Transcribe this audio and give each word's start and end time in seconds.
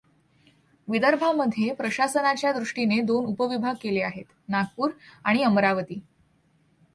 विदर्भामध्ये 0.87 1.73
प्रशासनाच्या 1.73 2.51
दष्टीने 2.51 2.99
दोन 3.01 3.25
उपविभाग 3.25 3.73
केले 3.81 4.01
आहेत, 4.01 4.25
नागपूर 4.49 4.89
आणि 5.25 5.43
अमरावती. 5.43 5.99